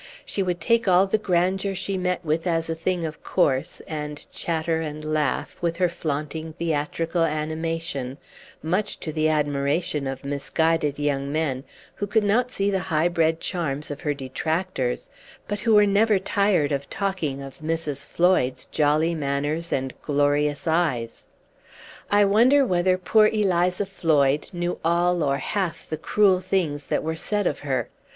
She 0.25 0.41
would 0.41 0.59
take 0.59 0.87
all 0.87 1.05
the 1.05 1.19
grandeur 1.19 1.75
she 1.75 1.95
met 1.95 2.25
with 2.25 2.47
as 2.47 2.71
a 2.71 2.73
thing 2.73 3.05
of 3.05 3.21
course, 3.21 3.81
and 3.87 4.25
chatter 4.31 4.81
and 4.81 5.05
laugh, 5.05 5.55
with 5.61 5.77
her 5.77 5.89
flaunting 5.89 6.53
theatrical 6.53 7.23
animation, 7.23 8.17
much 8.63 8.99
to 9.01 9.11
the 9.13 9.29
admiration 9.29 10.07
of 10.07 10.25
misguided 10.25 10.97
young 10.97 11.31
men, 11.31 11.63
who 11.93 12.07
could 12.07 12.23
not 12.23 12.49
see 12.49 12.71
the 12.71 12.79
high 12.79 13.09
bred 13.09 13.39
charms 13.39 13.91
of 13.91 14.01
her 14.01 14.15
detractors, 14.15 15.11
but 15.47 15.59
who 15.59 15.75
were 15.75 15.85
never 15.85 16.17
tired 16.17 16.71
of 16.71 16.89
talking 16.89 17.39
of 17.39 17.59
Mrs. 17.59 18.03
Floyd's 18.03 18.65
jolly 18.65 19.13
manners 19.13 19.71
and 19.71 19.93
glorious 20.01 20.65
eyes. 20.67 21.27
I 22.09 22.25
wonder 22.25 22.65
whether 22.65 22.97
poor 22.97 23.27
Eliza 23.27 23.85
Floyd 23.85 24.49
knew 24.51 24.79
all 24.83 25.21
or 25.23 25.37
half 25.37 25.87
the 25.87 25.95
cruel 25.95 26.39
things 26.41 26.87
that 26.87 27.03
were 27.03 27.15
said 27.15 27.45
of 27.45 27.59
her. 27.59 27.89